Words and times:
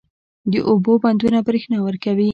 د 0.51 0.53
اوبو 0.69 0.91
بندونه 1.03 1.39
برښنا 1.47 1.77
ورکوي 1.83 2.29